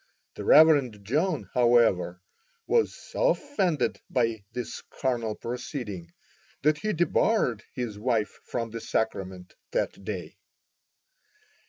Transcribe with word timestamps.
The 0.33 0.43
Rev. 0.43 1.03
John, 1.03 1.47
however, 1.53 2.23
was 2.65 2.95
so 2.95 3.29
offended 3.29 4.01
by 4.09 4.43
this 4.51 4.81
carnal 4.99 5.35
proceeding, 5.35 6.11
that 6.63 6.79
he 6.79 6.91
debarred 6.91 7.63
his 7.75 7.99
wife 7.99 8.39
from 8.43 8.71
the 8.71 8.81
sacrament 8.81 9.53
that 9.73 10.03
day. 10.03 10.39